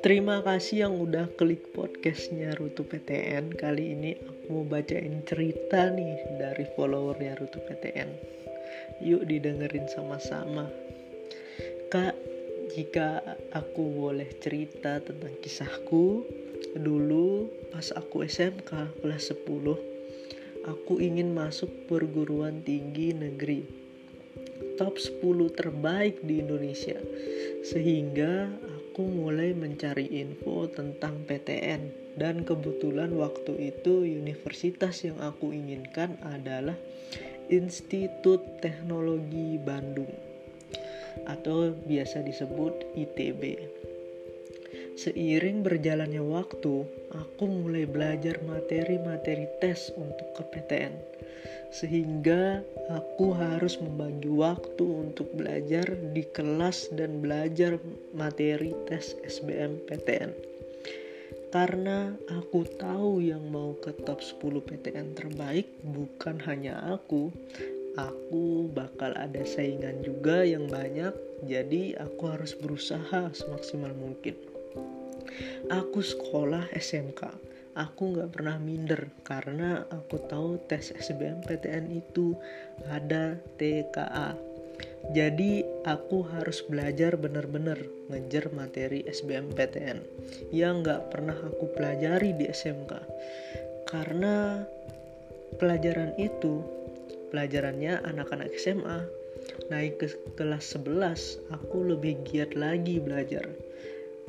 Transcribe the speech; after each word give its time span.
Terima 0.00 0.40
kasih 0.40 0.88
yang 0.88 0.96
udah 0.96 1.28
klik 1.36 1.76
podcastnya 1.76 2.56
Rutu 2.56 2.88
PTN 2.88 3.52
Kali 3.52 3.92
ini 3.92 4.16
aku 4.16 4.48
mau 4.48 4.64
bacain 4.64 5.20
cerita 5.28 5.92
nih 5.92 6.40
dari 6.40 6.64
followernya 6.72 7.36
Rutu 7.36 7.60
PTN 7.60 8.08
Yuk 9.04 9.28
didengerin 9.28 9.84
sama-sama. 9.92 10.72
Kak, 11.92 12.16
jika 12.72 13.20
aku 13.52 13.84
boleh 13.92 14.32
cerita 14.40 15.04
tentang 15.04 15.36
kisahku 15.44 16.24
Dulu 16.72 17.52
pas 17.68 17.92
aku 17.92 18.24
SMK 18.24 19.04
kelas 19.04 19.36
10 19.36 19.90
Aku 20.68 21.00
ingin 21.00 21.32
masuk 21.32 21.88
perguruan 21.88 22.60
tinggi 22.60 23.16
negeri. 23.16 23.64
Top 24.76 25.00
10 25.00 25.20
terbaik 25.56 26.20
di 26.20 26.44
Indonesia. 26.44 27.00
Sehingga 27.64 28.52
aku 29.00 29.32
mulai 29.32 29.56
mencari 29.56 30.12
info 30.12 30.68
tentang 30.68 31.24
PTN 31.24 32.12
dan 32.20 32.44
kebetulan 32.44 33.08
waktu 33.16 33.72
itu 33.72 34.04
universitas 34.04 35.08
yang 35.08 35.16
aku 35.24 35.56
inginkan 35.56 36.20
adalah 36.20 36.76
Institut 37.48 38.60
Teknologi 38.60 39.56
Bandung 39.56 40.12
atau 41.24 41.72
biasa 41.72 42.20
disebut 42.28 42.92
ITB. 42.92 43.56
Seiring 45.00 45.64
berjalannya 45.64 46.20
waktu, 46.20 46.84
aku 47.16 47.44
mulai 47.48 47.88
belajar 47.88 48.36
materi-materi 48.44 49.48
tes 49.56 49.88
untuk 49.96 50.36
ke 50.36 50.44
PTN 50.52 50.92
sehingga 51.72 52.60
aku 52.90 53.30
harus 53.32 53.78
membagi 53.78 54.28
waktu 54.28 54.84
untuk 54.84 55.30
belajar 55.32 55.86
di 56.10 56.26
kelas 56.36 56.90
dan 56.92 57.22
belajar 57.22 57.78
materi 58.12 58.76
tes 58.90 59.16
SBMPTN. 59.22 60.34
Karena 61.48 62.14
aku 62.28 62.68
tahu 62.76 63.24
yang 63.24 63.48
mau 63.48 63.74
ke 63.80 63.96
top 64.04 64.20
10 64.20 64.60
PTN 64.68 65.16
terbaik 65.16 65.66
bukan 65.80 66.38
hanya 66.44 66.76
aku, 66.92 67.32
aku 67.96 68.68
bakal 68.70 69.16
ada 69.16 69.42
saingan 69.48 70.04
juga 70.04 70.46
yang 70.46 70.68
banyak, 70.68 71.14
jadi 71.48 71.98
aku 72.04 72.36
harus 72.36 72.52
berusaha 72.54 73.32
semaksimal 73.34 73.96
mungkin. 73.96 74.49
Aku 75.70 76.00
sekolah 76.02 76.70
SMK 76.74 77.50
aku 77.78 78.12
nggak 78.16 78.34
pernah 78.34 78.58
minder 78.58 79.08
karena 79.22 79.86
aku 79.88 80.18
tahu 80.26 80.58
tes 80.66 80.90
SBMPTN 80.90 81.88
itu 81.94 82.34
ada 82.90 83.38
TKA 83.56 84.34
jadi 85.14 85.64
aku 85.86 86.26
harus 86.28 86.60
belajar 86.66 87.14
bener-bener 87.16 87.78
ngejar 88.10 88.50
materi 88.52 89.06
SBMPTN 89.06 90.02
yang 90.50 90.82
nggak 90.82 91.08
pernah 91.14 91.36
aku 91.36 91.70
pelajari 91.72 92.34
di 92.34 92.50
SMK 92.50 92.92
karena 93.88 94.66
pelajaran 95.58 96.14
itu 96.18 96.62
pelajarannya 97.30 98.02
anak-anak 98.06 98.50
SMA 98.58 99.06
naik 99.70 100.02
ke 100.02 100.08
kelas 100.34 100.76
11 100.76 101.54
aku 101.54 101.96
lebih 101.96 102.20
giat 102.26 102.52
lagi 102.58 103.00
belajar 103.00 103.46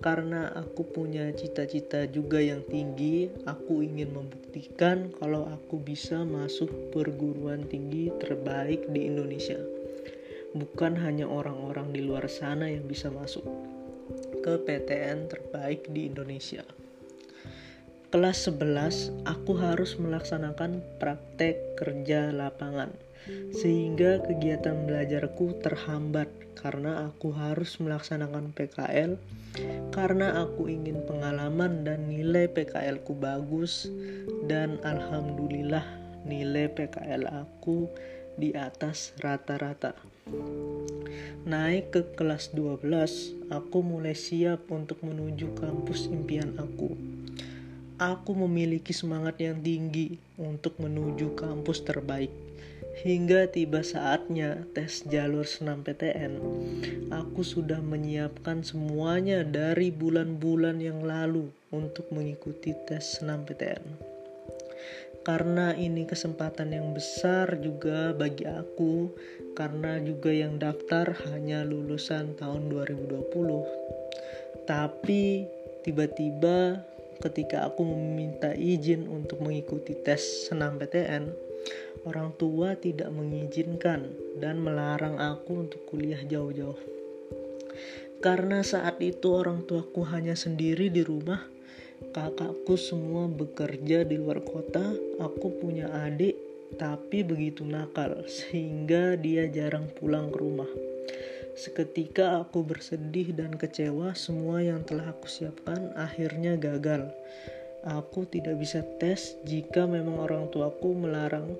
karena 0.01 0.49
aku 0.57 0.81
punya 0.89 1.29
cita-cita 1.29 2.09
juga 2.09 2.41
yang 2.41 2.65
tinggi, 2.65 3.29
aku 3.45 3.85
ingin 3.85 4.09
membuktikan 4.09 5.13
kalau 5.21 5.45
aku 5.45 5.77
bisa 5.77 6.25
masuk 6.25 6.73
perguruan 6.89 7.69
tinggi 7.69 8.09
terbaik 8.17 8.89
di 8.89 9.05
Indonesia. 9.05 9.61
Bukan 10.57 10.97
hanya 10.97 11.29
orang-orang 11.29 11.93
di 11.93 12.01
luar 12.01 12.25
sana 12.25 12.65
yang 12.65 12.89
bisa 12.89 13.13
masuk 13.13 13.45
ke 14.41 14.57
PTN 14.65 15.29
terbaik 15.29 15.85
di 15.93 16.09
Indonesia. 16.09 16.65
Kelas 18.11 18.43
11, 18.51 19.23
aku 19.23 19.55
harus 19.55 19.95
melaksanakan 19.95 20.83
praktek 20.99 21.79
kerja 21.79 22.35
lapangan 22.35 22.91
sehingga 23.55 24.19
kegiatan 24.27 24.83
belajarku 24.83 25.63
terhambat 25.63 26.27
karena 26.59 27.07
aku 27.07 27.31
harus 27.31 27.79
melaksanakan 27.79 28.51
PKL 28.51 29.15
karena 29.95 30.43
aku 30.43 30.67
ingin 30.67 31.07
pengalaman 31.07 31.87
dan 31.87 32.11
nilai 32.11 32.51
PKL 32.51 32.99
ku 33.07 33.15
bagus 33.15 33.87
dan 34.43 34.75
alhamdulillah 34.83 35.87
nilai 36.27 36.67
PKL 36.67 37.31
aku 37.31 37.87
di 38.35 38.51
atas 38.59 39.15
rata-rata. 39.23 39.95
Naik 41.47 41.95
ke 41.95 42.01
kelas 42.19 42.51
12, 42.51 42.83
aku 43.55 43.79
mulai 43.79 44.19
siap 44.19 44.67
untuk 44.67 44.99
menuju 44.99 45.55
kampus 45.55 46.11
impian 46.11 46.59
aku. 46.59 47.20
Aku 48.01 48.33
memiliki 48.33 48.97
semangat 48.97 49.37
yang 49.37 49.61
tinggi 49.61 50.17
untuk 50.41 50.81
menuju 50.81 51.37
kampus 51.37 51.85
terbaik 51.85 52.33
Hingga 53.01 53.49
tiba 53.49 53.81
saatnya 53.81 54.67
tes 54.75 55.07
jalur 55.07 55.47
senam 55.47 55.79
PTN, 55.79 56.37
aku 57.07 57.39
sudah 57.41 57.79
menyiapkan 57.79 58.67
semuanya 58.67 59.47
dari 59.47 59.89
bulan-bulan 59.89 60.77
yang 60.83 60.99
lalu 61.01 61.49
untuk 61.71 62.11
mengikuti 62.11 62.75
tes 62.85 63.17
senam 63.17 63.47
PTN. 63.47 63.81
Karena 65.23 65.71
ini 65.71 66.03
kesempatan 66.03 66.75
yang 66.75 66.91
besar 66.91 67.63
juga 67.63 68.11
bagi 68.11 68.43
aku, 68.43 69.09
karena 69.55 69.97
juga 70.03 70.29
yang 70.35 70.59
daftar 70.59 71.15
hanya 71.31 71.63
lulusan 71.63 72.35
tahun 72.35 72.69
2020. 72.69 74.67
Tapi 74.67 75.47
tiba-tiba 75.87 76.83
ketika 77.21 77.69
aku 77.69 77.85
meminta 77.85 78.51
izin 78.57 79.05
untuk 79.05 79.45
mengikuti 79.45 79.93
tes 79.93 80.49
senam 80.49 80.81
PTN, 80.81 81.29
orang 82.09 82.33
tua 82.35 82.73
tidak 82.75 83.13
mengizinkan 83.13 84.11
dan 84.41 84.59
melarang 84.59 85.21
aku 85.21 85.69
untuk 85.69 85.85
kuliah 85.85 86.19
jauh-jauh. 86.25 86.77
Karena 88.21 88.65
saat 88.65 89.01
itu 89.01 89.33
orang 89.33 89.65
tuaku 89.65 90.05
hanya 90.09 90.33
sendiri 90.33 90.89
di 90.89 91.01
rumah, 91.05 91.41
kakakku 92.13 92.77
semua 92.77 93.29
bekerja 93.29 94.05
di 94.05 94.17
luar 94.17 94.41
kota, 94.41 94.93
aku 95.21 95.61
punya 95.61 95.89
adik 96.05 96.37
tapi 96.79 97.19
begitu 97.27 97.67
nakal 97.67 98.23
sehingga 98.31 99.19
dia 99.19 99.47
jarang 99.51 99.91
pulang 99.91 100.31
ke 100.31 100.37
rumah. 100.39 100.90
Seketika 101.51 102.41
aku 102.41 102.63
bersedih 102.63 103.35
dan 103.35 103.59
kecewa 103.59 104.15
semua 104.15 104.63
yang 104.63 104.87
telah 104.87 105.11
aku 105.11 105.27
siapkan 105.27 105.91
akhirnya 105.99 106.55
gagal. 106.55 107.11
Aku 107.81 108.29
tidak 108.29 108.61
bisa 108.61 108.85
tes 109.01 109.35
jika 109.43 109.89
memang 109.89 110.21
orang 110.21 110.47
tuaku 110.53 110.93
melarang 110.93 111.51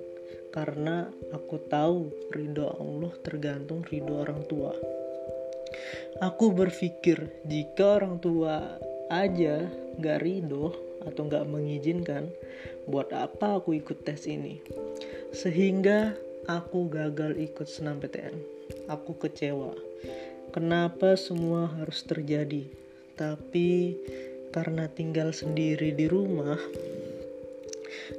karena 0.54 1.08
aku 1.34 1.58
tahu 1.68 2.12
ridho 2.32 2.68
Allah 2.78 3.12
tergantung 3.26 3.82
ridho 3.88 4.22
orang 4.22 4.44
tua. 4.46 4.72
Aku 6.22 6.54
berpikir 6.54 7.42
jika 7.48 8.04
orang 8.04 8.20
tua 8.22 8.78
aja 9.10 9.66
gak 10.00 10.22
ridho 10.24 10.72
atau 11.04 11.26
gak 11.26 11.50
mengizinkan, 11.50 12.30
buat 12.86 13.10
apa 13.12 13.58
aku 13.58 13.76
ikut 13.76 14.06
tes 14.06 14.30
ini? 14.30 14.62
Sehingga 15.34 16.14
aku 16.46 16.88
gagal 16.92 17.40
ikut 17.42 17.66
senam 17.66 17.98
PTN. 17.98 18.61
Aku 18.90 19.20
kecewa. 19.20 19.76
Kenapa 20.56 21.14
semua 21.20 21.70
harus 21.78 22.02
terjadi? 22.08 22.66
Tapi 23.20 24.00
karena 24.56 24.90
tinggal 24.90 25.32
sendiri 25.36 25.94
di 25.96 26.08
rumah, 26.10 26.58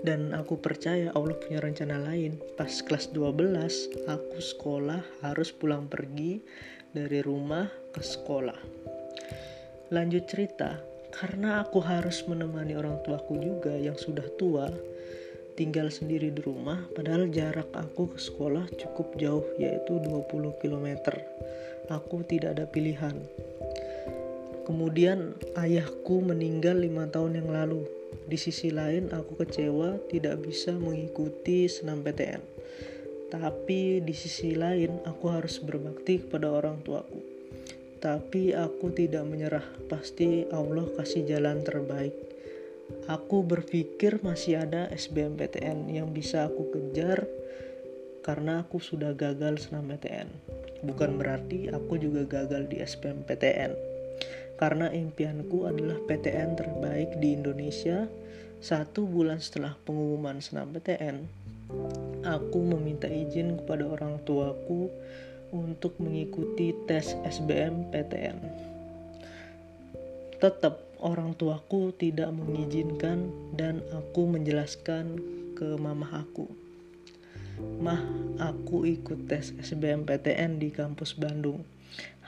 dan 0.00 0.32
aku 0.32 0.56
percaya 0.56 1.12
Allah 1.12 1.36
punya 1.36 1.60
rencana 1.60 2.00
lain 2.00 2.40
pas 2.56 2.72
kelas 2.82 3.12
12 3.12 4.08
aku 4.08 4.38
sekolah 4.40 5.04
harus 5.20 5.52
pulang 5.52 5.84
pergi 5.84 6.40
dari 6.92 7.20
rumah 7.20 7.68
ke 7.92 8.00
sekolah 8.00 8.56
lanjut 9.92 10.24
cerita 10.24 10.80
karena 11.12 11.60
aku 11.60 11.84
harus 11.84 12.24
menemani 12.24 12.72
orang 12.72 13.04
tuaku 13.04 13.36
juga 13.36 13.76
yang 13.76 14.00
sudah 14.00 14.24
tua 14.40 14.72
tinggal 15.54 15.92
sendiri 15.92 16.32
di 16.32 16.40
rumah 16.40 16.84
padahal 16.92 17.28
jarak 17.28 17.68
aku 17.72 18.14
ke 18.14 18.18
sekolah 18.18 18.68
cukup 18.76 19.14
jauh 19.16 19.46
yaitu 19.56 20.00
20 20.00 20.60
km 20.60 20.88
aku 21.92 22.24
tidak 22.24 22.56
ada 22.60 22.64
pilihan 22.68 23.16
kemudian 24.64 25.36
ayahku 25.58 26.22
meninggal 26.24 26.78
lima 26.78 27.10
tahun 27.10 27.42
yang 27.42 27.50
lalu 27.52 27.84
di 28.22 28.38
sisi 28.38 28.68
lain, 28.70 29.10
aku 29.10 29.40
kecewa 29.40 29.98
tidak 30.08 30.44
bisa 30.44 30.72
mengikuti 30.76 31.66
senam 31.66 32.04
PTN. 32.04 32.42
Tapi 33.32 34.04
di 34.04 34.14
sisi 34.14 34.52
lain, 34.52 35.00
aku 35.08 35.32
harus 35.32 35.56
berbakti 35.60 36.20
kepada 36.20 36.52
orang 36.52 36.84
tuaku. 36.84 37.20
Tapi 38.00 38.52
aku 38.52 38.92
tidak 38.92 39.24
menyerah, 39.24 39.64
pasti 39.88 40.44
Allah 40.52 40.84
kasih 40.96 41.24
jalan 41.24 41.64
terbaik. 41.64 42.31
Aku 43.10 43.42
berpikir 43.42 44.22
masih 44.22 44.62
ada 44.62 44.88
SBMPTN 44.92 45.90
yang 45.90 46.14
bisa 46.14 46.46
aku 46.46 46.70
kejar 46.70 47.26
karena 48.22 48.62
aku 48.62 48.78
sudah 48.78 49.12
gagal 49.12 49.66
senam 49.66 49.90
PTN. 49.90 50.30
Bukan 50.86 51.18
berarti 51.18 51.70
aku 51.70 51.98
juga 51.98 52.22
gagal 52.24 52.70
di 52.70 52.78
SBMPTN. 52.82 53.94
karena 54.62 54.94
impianku 54.94 55.66
adalah 55.66 55.98
PTN 56.06 56.54
terbaik 56.54 57.18
di 57.18 57.34
Indonesia. 57.34 58.06
Satu 58.62 59.10
bulan 59.10 59.42
setelah 59.42 59.74
pengumuman 59.82 60.38
senam 60.38 60.70
PTN, 60.70 61.26
aku 62.22 62.62
meminta 62.62 63.10
izin 63.10 63.58
kepada 63.58 63.90
orang 63.90 64.22
tuaku 64.22 64.86
untuk 65.50 65.98
mengikuti 65.98 66.70
tes 66.86 67.18
SBM 67.26 67.90
PTN. 67.90 68.38
Tetap 70.38 70.91
orang 71.02 71.34
tuaku 71.34 71.90
tidak 71.98 72.30
mengizinkan 72.30 73.34
dan 73.58 73.82
aku 73.90 74.30
menjelaskan 74.30 75.18
ke 75.58 75.74
mama 75.76 76.06
aku. 76.14 76.46
Mah, 77.82 78.00
aku 78.38 78.86
ikut 78.86 79.26
tes 79.26 79.52
SBMPTN 79.58 80.62
di 80.62 80.70
kampus 80.72 81.18
Bandung 81.18 81.66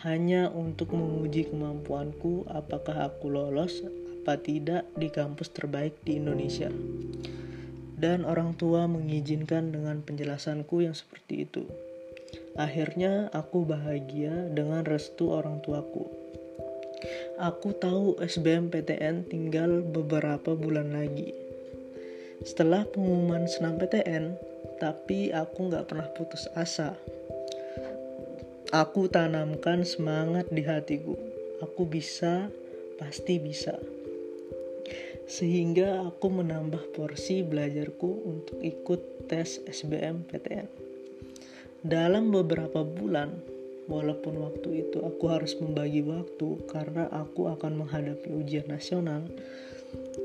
hanya 0.04 0.52
untuk 0.52 0.92
menguji 0.92 1.48
kemampuanku 1.48 2.44
apakah 2.52 3.08
aku 3.08 3.32
lolos 3.32 3.80
apa 4.24 4.36
tidak 4.36 4.84
di 4.96 5.08
kampus 5.08 5.48
terbaik 5.52 5.96
di 6.04 6.20
Indonesia. 6.20 6.68
Dan 7.96 8.28
orang 8.28 8.52
tua 8.56 8.84
mengizinkan 8.84 9.72
dengan 9.72 10.04
penjelasanku 10.04 10.84
yang 10.84 10.92
seperti 10.92 11.48
itu. 11.48 11.64
Akhirnya 12.56 13.32
aku 13.32 13.64
bahagia 13.64 14.52
dengan 14.52 14.84
restu 14.84 15.32
orang 15.32 15.64
tuaku. 15.64 16.23
Aku 17.38 17.74
tahu 17.74 18.18
SBMPTN 18.22 19.26
tinggal 19.26 19.82
beberapa 19.82 20.54
bulan 20.54 20.94
lagi. 20.94 21.34
Setelah 22.44 22.86
pengumuman 22.86 23.46
senam 23.50 23.78
PTN, 23.78 24.38
tapi 24.78 25.34
aku 25.34 25.70
nggak 25.70 25.86
pernah 25.90 26.06
putus 26.14 26.46
asa 26.54 26.94
Aku 28.74 29.06
tanamkan 29.06 29.86
semangat 29.86 30.50
di 30.50 30.66
hatiku. 30.66 31.14
Aku 31.62 31.86
bisa, 31.86 32.50
pasti 32.98 33.38
bisa. 33.38 33.78
Sehingga 35.30 36.02
aku 36.02 36.26
menambah 36.26 36.90
porsi 36.90 37.46
belajarku 37.46 38.10
untuk 38.26 38.58
ikut 38.58 39.30
tes 39.30 39.62
SBM 39.70 40.26
PTN. 40.26 40.66
Dalam 41.86 42.34
beberapa 42.34 42.82
bulan, 42.82 43.38
walaupun 43.90 44.40
waktu 44.40 44.86
itu 44.88 45.02
aku 45.04 45.24
harus 45.28 45.56
membagi 45.60 46.00
waktu 46.04 46.60
karena 46.70 47.08
aku 47.12 47.52
akan 47.52 47.84
menghadapi 47.84 48.32
ujian 48.32 48.68
nasional, 48.68 49.24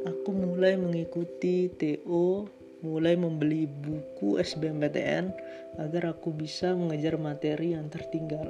aku 0.08 0.30
mulai 0.32 0.80
mengikuti 0.80 1.70
TO 1.72 2.60
mulai 2.80 3.20
membeli 3.20 3.68
buku 3.68 4.40
SBMPTN 4.40 5.36
agar 5.80 6.16
aku 6.16 6.32
bisa 6.32 6.72
mengejar 6.72 7.20
materi 7.20 7.76
yang 7.76 7.92
tertinggal. 7.92 8.48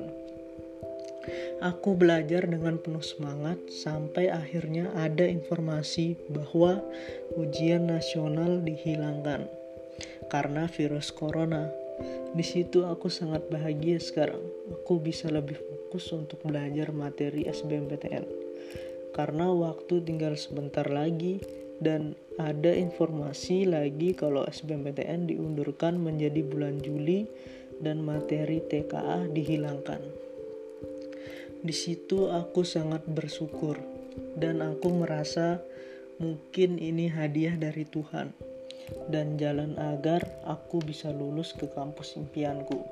Aku 1.59 1.93
belajar 1.99 2.47
dengan 2.47 2.79
penuh 2.79 3.03
semangat 3.03 3.59
sampai 3.67 4.31
akhirnya 4.31 4.89
ada 4.95 5.27
informasi 5.27 6.15
bahwa 6.31 6.79
ujian 7.35 7.91
nasional 7.91 8.63
dihilangkan 8.63 9.45
karena 10.31 10.71
virus 10.71 11.11
corona. 11.11 11.67
Di 12.29 12.45
situ 12.45 12.85
aku 12.85 13.09
sangat 13.09 13.49
bahagia 13.49 13.97
sekarang. 13.97 14.41
Aku 14.69 15.01
bisa 15.01 15.27
lebih 15.27 15.57
fokus 15.57 16.13
untuk 16.13 16.45
belajar 16.45 16.93
materi 16.93 17.49
SBMPTN. 17.49 18.25
Karena 19.11 19.49
waktu 19.49 20.05
tinggal 20.05 20.37
sebentar 20.37 20.85
lagi 20.85 21.41
dan 21.81 22.13
ada 22.37 22.71
informasi 22.71 23.67
lagi 23.67 24.13
kalau 24.13 24.45
SBMPTN 24.45 25.27
diundurkan 25.27 25.97
menjadi 25.99 26.45
bulan 26.45 26.79
Juli 26.79 27.25
dan 27.81 28.03
materi 28.05 28.61
TKA 28.61 29.27
dihilangkan. 29.31 29.99
Di 31.59 31.75
situ 31.75 32.31
aku 32.31 32.63
sangat 32.63 33.03
bersyukur 33.09 33.75
dan 34.39 34.63
aku 34.63 34.95
merasa 34.95 35.59
mungkin 36.19 36.79
ini 36.79 37.11
hadiah 37.11 37.55
dari 37.59 37.83
Tuhan 37.83 38.48
dan 39.09 39.39
jalan 39.39 39.75
agar 39.77 40.21
aku 40.45 40.81
bisa 40.83 41.09
lulus 41.09 41.53
ke 41.55 41.65
kampus 41.69 42.15
impianku. 42.19 42.85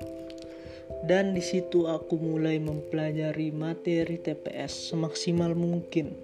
Dan 1.04 1.36
di 1.36 1.44
situ 1.44 1.86
aku 1.86 2.16
mulai 2.16 2.56
mempelajari 2.58 3.52
materi 3.52 4.18
TPS 4.18 4.90
semaksimal 4.90 5.52
mungkin 5.52 6.16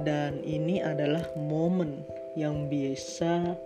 dan 0.00 0.40
ini 0.42 0.80
adalah 0.80 1.26
momen 1.36 2.02
yang 2.38 2.66
biasa 2.70 3.56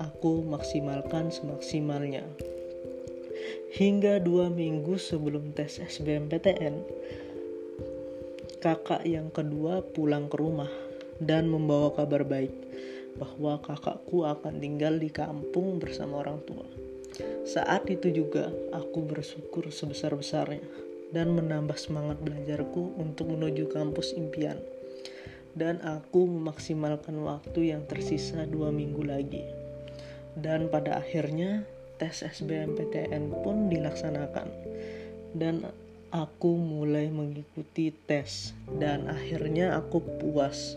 aku 0.00 0.44
maksimalkan 0.44 1.28
semaksimalnya. 1.28 2.24
Hingga 3.76 4.24
dua 4.24 4.48
minggu 4.48 4.96
sebelum 4.96 5.52
tes 5.52 5.76
SBMPTN, 5.76 6.80
kakak 8.64 9.04
yang 9.04 9.28
kedua 9.28 9.84
pulang 9.84 10.32
ke 10.32 10.36
rumah 10.40 10.70
dan 11.20 11.48
membawa 11.52 11.92
kabar 11.92 12.24
baik 12.24 12.65
bahwa 13.16 13.60
kakakku 13.64 14.24
akan 14.24 14.60
tinggal 14.60 14.96
di 14.96 15.08
kampung 15.08 15.80
bersama 15.80 16.24
orang 16.24 16.40
tua. 16.44 16.68
Saat 17.48 17.88
itu 17.88 18.12
juga 18.12 18.52
aku 18.76 19.00
bersyukur 19.04 19.72
sebesar-besarnya 19.72 20.64
dan 21.10 21.32
menambah 21.32 21.80
semangat 21.80 22.20
belajarku 22.20 23.00
untuk 23.00 23.32
menuju 23.32 23.72
kampus 23.72 24.12
impian 24.14 24.60
dan 25.56 25.80
aku 25.80 26.28
memaksimalkan 26.28 27.16
waktu 27.24 27.72
yang 27.72 27.88
tersisa 27.88 28.44
dua 28.44 28.68
minggu 28.68 29.00
lagi. 29.00 29.42
Dan 30.36 30.68
pada 30.68 31.00
akhirnya 31.00 31.64
tes 31.96 32.20
SBMPTN 32.20 33.32
pun 33.40 33.72
dilaksanakan 33.72 34.52
dan 35.32 35.64
aku 36.12 36.60
mulai 36.60 37.08
mengikuti 37.08 37.88
tes 38.04 38.52
dan 38.76 39.08
akhirnya 39.08 39.80
aku 39.80 40.04
puas. 40.20 40.76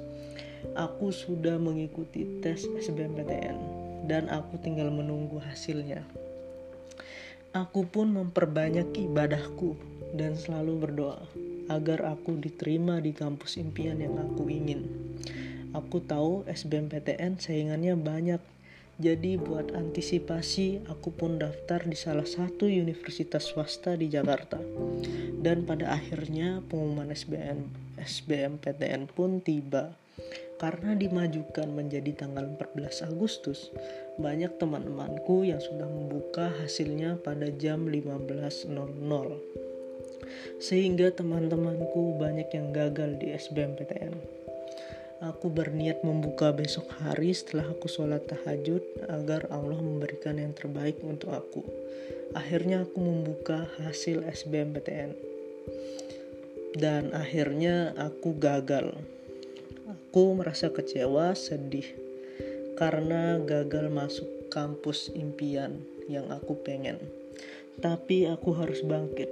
Aku 0.76 1.12
sudah 1.14 1.60
mengikuti 1.60 2.42
tes 2.44 2.68
SBMPTN 2.68 3.58
dan 4.10 4.28
aku 4.32 4.58
tinggal 4.60 4.90
menunggu 4.90 5.38
hasilnya. 5.40 6.02
Aku 7.54 7.86
pun 7.90 8.14
memperbanyak 8.14 8.94
ibadahku 8.94 9.74
dan 10.14 10.38
selalu 10.38 10.86
berdoa 10.86 11.22
agar 11.70 12.06
aku 12.10 12.38
diterima 12.38 12.98
di 12.98 13.14
kampus 13.14 13.62
impian 13.62 14.02
yang 14.02 14.18
aku 14.18 14.50
ingin. 14.50 14.86
Aku 15.70 16.02
tahu 16.02 16.50
SBMPTN 16.50 17.38
saingannya 17.38 17.94
banyak, 17.94 18.42
jadi 18.98 19.38
buat 19.38 19.72
antisipasi 19.72 20.84
aku 20.90 21.14
pun 21.14 21.38
daftar 21.38 21.86
di 21.86 21.94
salah 21.94 22.26
satu 22.26 22.66
universitas 22.66 23.48
swasta 23.48 23.94
di 23.94 24.10
Jakarta. 24.10 24.58
Dan 25.40 25.64
pada 25.70 25.96
akhirnya 25.96 26.66
pengumuman 26.68 27.14
SBM 27.14 27.70
SBMPTN 28.02 29.08
pun 29.08 29.40
tiba. 29.40 29.94
Karena 30.60 30.92
dimajukan 30.92 31.72
menjadi 31.72 32.28
tanggal 32.28 32.44
14 32.60 33.08
Agustus, 33.08 33.72
banyak 34.20 34.60
teman-temanku 34.60 35.48
yang 35.48 35.64
sudah 35.64 35.88
membuka 35.88 36.52
hasilnya 36.60 37.16
pada 37.24 37.48
jam 37.48 37.88
15.00 37.88 38.68
sehingga 40.60 41.10
teman-temanku 41.16 42.20
banyak 42.20 42.52
yang 42.52 42.76
gagal 42.76 43.16
di 43.18 43.34
SBMPTN. 43.34 44.14
Aku 45.20 45.52
berniat 45.52 46.00
membuka 46.08 46.56
besok 46.56 46.88
hari 47.04 47.36
setelah 47.36 47.68
aku 47.68 47.92
sholat 47.92 48.24
tahajud 48.24 48.80
agar 49.12 49.52
Allah 49.52 49.76
memberikan 49.76 50.40
yang 50.40 50.56
terbaik 50.56 51.04
untuk 51.04 51.36
aku. 51.36 51.60
Akhirnya 52.32 52.88
aku 52.88 53.04
membuka 53.04 53.68
hasil 53.84 54.24
SBMPTN. 54.24 55.12
Dan 56.80 57.12
akhirnya 57.12 57.92
aku 58.00 58.40
gagal. 58.40 58.96
Aku 59.90 60.38
merasa 60.38 60.70
kecewa, 60.70 61.34
sedih 61.34 61.86
karena 62.78 63.42
gagal 63.42 63.90
masuk 63.90 64.30
kampus 64.54 65.12
impian 65.18 65.82
yang 66.08 66.30
aku 66.30 66.56
pengen. 66.62 67.02
Tapi 67.82 68.30
aku 68.30 68.56
harus 68.56 68.86
bangkit 68.86 69.28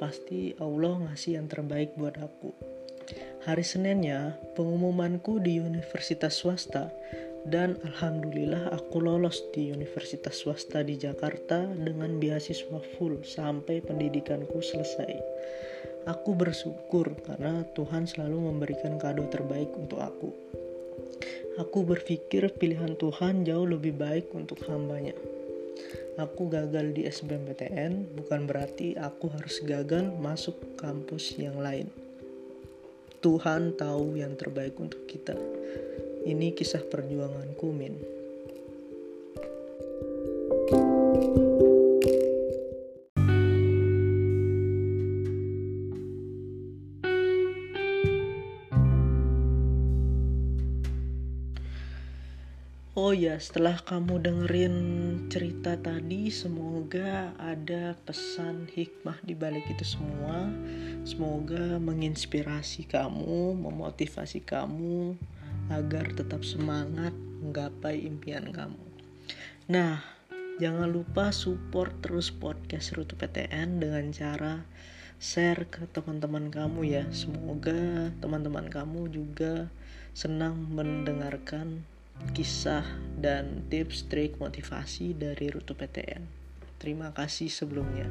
pasti 0.00 0.56
Allah 0.58 1.06
ngasih 1.06 1.38
yang 1.38 1.46
terbaik 1.46 1.94
buat 1.94 2.18
aku. 2.18 2.50
Hari 3.44 3.60
Seninnya, 3.60 4.40
pengumumanku 4.56 5.38
di 5.38 5.60
universitas 5.60 6.40
swasta 6.40 6.88
dan 7.44 7.76
alhamdulillah 7.84 8.72
aku 8.72 9.04
lolos 9.04 9.44
di 9.52 9.68
universitas 9.68 10.40
swasta 10.40 10.80
di 10.80 10.96
Jakarta 10.96 11.68
dengan 11.76 12.16
beasiswa 12.16 12.80
full 12.96 13.20
sampai 13.20 13.84
pendidikanku 13.84 14.64
selesai. 14.64 15.12
Aku 16.04 16.36
bersyukur 16.36 17.16
karena 17.24 17.64
Tuhan 17.72 18.04
selalu 18.04 18.52
memberikan 18.52 19.00
kado 19.00 19.24
terbaik 19.32 19.72
untuk 19.72 20.04
aku. 20.04 20.36
Aku 21.56 21.80
berpikir 21.80 22.52
pilihan 22.60 22.92
Tuhan 23.00 23.48
jauh 23.48 23.64
lebih 23.64 23.96
baik 23.96 24.28
untuk 24.36 24.60
hambanya. 24.68 25.16
Aku 26.20 26.52
gagal 26.52 26.92
di 26.92 27.08
SBMPTN 27.08 28.20
bukan 28.20 28.44
berarti 28.44 29.00
aku 29.00 29.32
harus 29.32 29.64
gagal 29.64 30.12
masuk 30.20 30.76
kampus 30.76 31.40
yang 31.40 31.56
lain. 31.56 31.88
Tuhan 33.24 33.72
tahu 33.72 34.20
yang 34.20 34.36
terbaik 34.36 34.76
untuk 34.76 35.08
kita. 35.08 35.32
Ini 36.28 36.52
kisah 36.52 36.84
perjuanganku, 36.84 37.72
Min. 37.72 38.23
Oh 52.94 53.10
ya, 53.10 53.34
setelah 53.42 53.74
kamu 53.82 54.22
dengerin 54.22 54.76
cerita 55.26 55.74
tadi, 55.74 56.30
semoga 56.30 57.34
ada 57.42 57.98
pesan 58.06 58.70
hikmah 58.70 59.18
di 59.26 59.34
balik 59.34 59.66
itu 59.66 59.98
semua. 59.98 60.46
Semoga 61.02 61.82
menginspirasi 61.82 62.86
kamu, 62.86 63.58
memotivasi 63.58 64.46
kamu 64.46 65.18
agar 65.74 66.06
tetap 66.14 66.46
semangat 66.46 67.10
menggapai 67.42 68.06
impian 68.06 68.54
kamu. 68.54 68.86
Nah, 69.66 69.98
jangan 70.62 70.86
lupa 70.86 71.34
support 71.34 71.98
terus 71.98 72.30
podcast 72.30 72.94
Rutu 72.94 73.18
PTN 73.18 73.82
dengan 73.82 74.14
cara 74.14 74.62
share 75.18 75.66
ke 75.66 75.90
teman-teman 75.90 76.46
kamu 76.46 76.86
ya. 76.86 77.10
Semoga 77.10 78.14
teman-teman 78.22 78.70
kamu 78.70 79.10
juga 79.10 79.66
senang 80.14 80.70
mendengarkan 80.70 81.82
kisah 82.34 82.84
dan 83.18 83.66
tips 83.70 84.10
trik 84.10 84.36
motivasi 84.38 85.14
dari 85.14 85.50
Rutu 85.50 85.74
PTN. 85.74 86.22
Terima 86.78 87.14
kasih 87.14 87.48
sebelumnya. 87.48 88.06